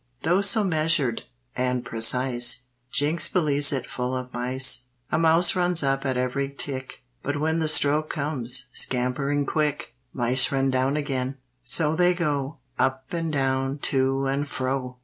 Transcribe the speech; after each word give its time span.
Though 0.23 0.41
so 0.41 0.63
measured 0.63 1.25
and 1.55 1.85
precise, 1.85 2.61
Ginx 2.91 3.31
believes 3.31 3.71
it 3.71 3.87
full 3.87 4.15
of 4.17 4.33
mice. 4.33 4.85
A 5.11 5.19
mouse 5.19 5.55
runs 5.55 5.83
up 5.83 6.07
at 6.07 6.17
every 6.17 6.49
tick, 6.49 7.03
But 7.21 7.39
when 7.39 7.59
the 7.59 7.67
stroke 7.67 8.09
comes, 8.09 8.65
scampering 8.73 9.45
quick, 9.45 9.93
Mice 10.11 10.51
run 10.51 10.71
down 10.71 10.97
again; 10.97 11.37
so 11.61 11.95
they 11.95 12.15
go, 12.15 12.57
Up 12.79 13.13
and 13.13 13.31
down, 13.31 13.67
and 13.67 13.83
to 13.83 14.25
and 14.25 14.47
fro! 14.49 14.97